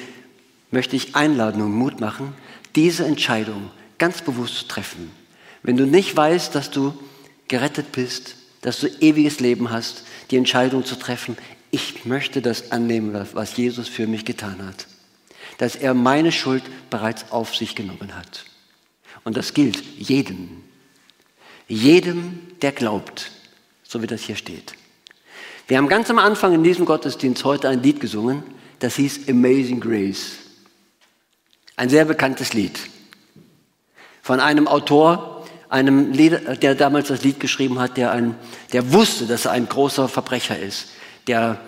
[0.71, 2.33] möchte ich einladen und Mut machen,
[2.75, 5.11] diese Entscheidung ganz bewusst zu treffen.
[5.61, 6.93] Wenn du nicht weißt, dass du
[7.47, 11.37] gerettet bist, dass du ewiges Leben hast, die Entscheidung zu treffen,
[11.71, 14.87] ich möchte das annehmen, was Jesus für mich getan hat.
[15.57, 18.45] Dass er meine Schuld bereits auf sich genommen hat.
[19.23, 20.63] Und das gilt jedem.
[21.67, 23.31] Jedem, der glaubt,
[23.83, 24.73] so wie das hier steht.
[25.67, 28.43] Wir haben ganz am Anfang in diesem Gottesdienst heute ein Lied gesungen,
[28.79, 30.37] das hieß Amazing Grace.
[31.77, 32.79] Ein sehr bekanntes Lied.
[34.21, 38.35] Von einem Autor, einem Lied, der damals das Lied geschrieben hat, der, ein,
[38.73, 40.89] der wusste, dass er ein großer Verbrecher ist,
[41.27, 41.61] der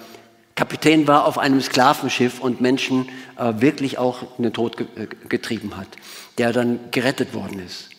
[0.56, 5.08] Kapitän war auf einem Sklavenschiff und Menschen äh, wirklich auch in den Tod ge äh,
[5.28, 5.88] getrieben hat,
[6.38, 7.90] der dann gerettet worden ist.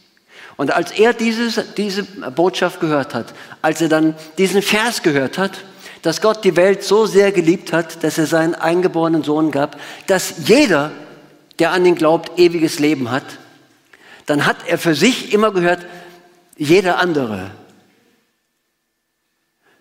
[0.57, 5.53] Und als er dieses, diese Botschaft gehört hat, als er dann diesen Vers gehört hat,
[6.01, 10.49] dass Gott die Welt so sehr geliebt hat, dass er seinen eingeborenen Sohn gab, dass
[10.49, 10.93] jeder,
[11.59, 13.25] der an ihn glaubt, ewiges Leben hat,
[14.25, 15.85] dann hat er für sich immer gehört,
[16.57, 17.51] jeder andere.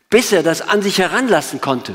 [0.10, 1.94] Bis er das an sich heranlassen konnte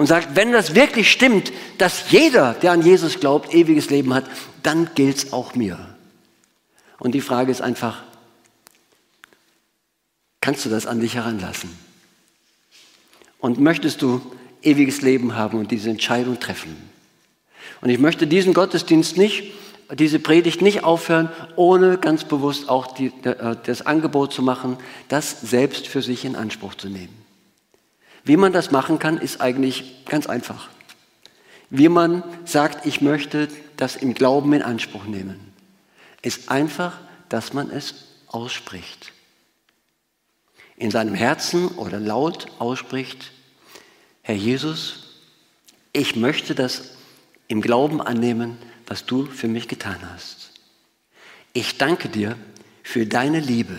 [0.00, 4.24] und sagt, wenn das wirklich stimmt, dass jeder, der an Jesus glaubt, ewiges Leben hat,
[4.62, 5.78] dann gilt es auch mir.
[6.98, 8.02] Und die Frage ist einfach,
[10.40, 11.68] kannst du das an dich heranlassen?
[13.40, 14.22] Und möchtest du
[14.62, 16.74] ewiges Leben haben und diese Entscheidung treffen?
[17.82, 19.52] Und ich möchte diesen Gottesdienst nicht,
[19.92, 24.78] diese Predigt nicht aufhören, ohne ganz bewusst auch die, äh, das Angebot zu machen,
[25.08, 27.19] das selbst für sich in Anspruch zu nehmen.
[28.24, 30.68] Wie man das machen kann, ist eigentlich ganz einfach.
[31.70, 35.52] Wie man sagt, ich möchte das im Glauben in Anspruch nehmen,
[36.22, 36.98] ist einfach,
[37.28, 37.94] dass man es
[38.26, 39.12] ausspricht.
[40.76, 43.32] In seinem Herzen oder laut ausspricht,
[44.22, 45.10] Herr Jesus,
[45.92, 46.90] ich möchte das
[47.48, 50.50] im Glauben annehmen, was du für mich getan hast.
[51.52, 52.36] Ich danke dir
[52.82, 53.78] für deine Liebe,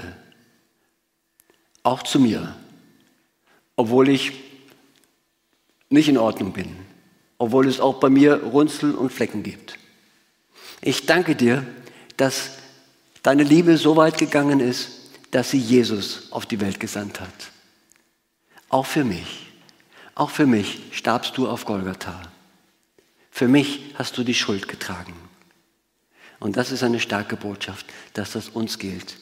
[1.83, 2.55] auch zu mir,
[3.81, 4.33] obwohl ich
[5.89, 6.75] nicht in Ordnung bin,
[7.39, 9.79] obwohl es auch bei mir Runzel und Flecken gibt.
[10.83, 11.65] Ich danke dir,
[12.15, 12.51] dass
[13.23, 14.91] deine Liebe so weit gegangen ist,
[15.31, 17.33] dass sie Jesus auf die Welt gesandt hat.
[18.69, 19.47] Auch für mich,
[20.13, 22.21] auch für mich starbst du auf Golgatha.
[23.31, 25.15] Für mich hast du die Schuld getragen.
[26.39, 29.17] Und das ist eine starke Botschaft, dass das uns gilt.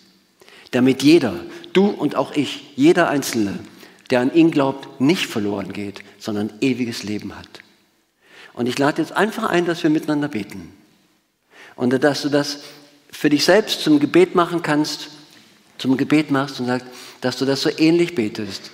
[0.72, 1.40] Damit jeder,
[1.72, 3.58] du und auch ich, jeder Einzelne,
[4.10, 7.48] der an ihn glaubt, nicht verloren geht, sondern ewiges Leben hat.
[8.54, 10.74] Und ich lade jetzt einfach ein, dass wir miteinander beten.
[11.76, 12.60] Und dass du das
[13.12, 15.10] für dich selbst zum Gebet machen kannst,
[15.78, 16.88] zum Gebet machst und sagst,
[17.22, 18.72] dass du das so ähnlich betest.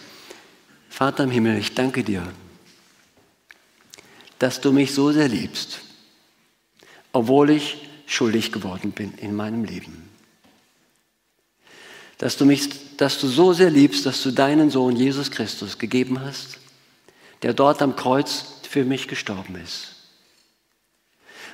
[0.90, 2.24] Vater im Himmel, ich danke dir,
[4.40, 5.82] dass du mich so sehr liebst,
[7.12, 10.10] obwohl ich schuldig geworden bin in meinem Leben.
[12.18, 16.22] Dass du mich, dass du so sehr liebst, dass du deinen Sohn Jesus Christus gegeben
[16.22, 16.58] hast,
[17.42, 19.96] der dort am Kreuz für mich gestorben ist.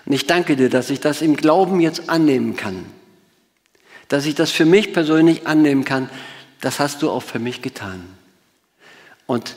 [0.05, 2.85] Und ich danke dir, dass ich das im Glauben jetzt annehmen kann.
[4.07, 6.09] Dass ich das für mich persönlich annehmen kann.
[6.59, 8.03] Das hast du auch für mich getan.
[9.25, 9.55] Und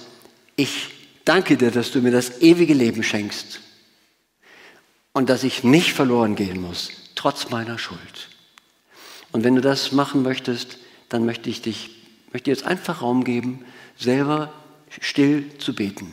[0.56, 0.90] ich
[1.24, 3.60] danke dir, dass du mir das ewige Leben schenkst.
[5.12, 8.28] Und dass ich nicht verloren gehen muss, trotz meiner Schuld.
[9.32, 10.78] Und wenn du das machen möchtest,
[11.14, 11.90] dann möchte ich dich,
[12.32, 13.64] möchte jetzt einfach Raum geben,
[13.96, 14.52] selber
[15.00, 16.12] still zu beten.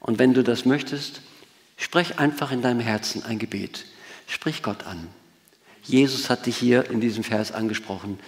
[0.00, 1.22] Und wenn du das möchtest,
[1.76, 3.86] sprech einfach in deinem Herzen ein Gebet.
[4.26, 5.06] Sprich Gott an.
[5.84, 8.18] Jesus hat dich hier in diesem Vers angesprochen.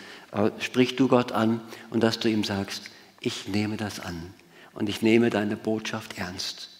[0.61, 1.61] Sprich du Gott an
[1.91, 4.33] und dass du ihm sagst, ich nehme das an
[4.75, 6.71] und ich nehme deine Botschaft ernst.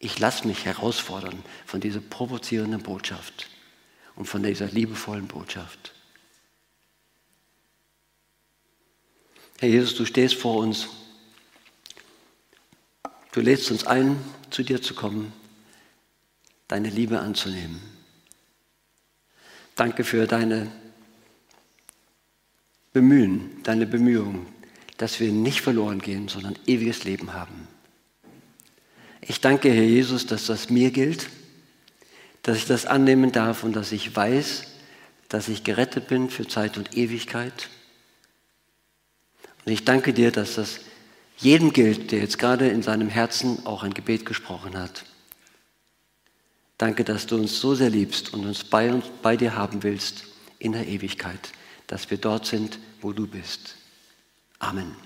[0.00, 3.46] Ich lasse mich herausfordern von dieser provozierenden Botschaft
[4.16, 5.92] und von dieser liebevollen Botschaft.
[9.58, 10.88] Herr Jesus, du stehst vor uns.
[13.32, 14.18] Du lädst uns ein,
[14.50, 15.32] zu dir zu kommen,
[16.68, 17.80] deine Liebe anzunehmen.
[19.74, 20.70] Danke für deine
[22.92, 24.46] Bemühen, deine Bemühungen,
[24.98, 27.68] dass wir nicht verloren gehen, sondern ewiges Leben haben.
[29.20, 31.28] Ich danke, Herr Jesus, dass das mir gilt,
[32.42, 34.64] dass ich das annehmen darf und dass ich weiß,
[35.28, 37.68] dass ich gerettet bin für Zeit und Ewigkeit
[39.66, 40.80] und ich danke dir, dass das
[41.38, 45.04] jedem gilt, der jetzt gerade in seinem Herzen auch ein Gebet gesprochen hat.
[46.78, 50.24] Danke, dass du uns so sehr liebst und uns bei, uns, bei dir haben willst
[50.58, 51.52] in der Ewigkeit,
[51.86, 53.76] dass wir dort sind, wo du bist.
[54.58, 55.05] Amen.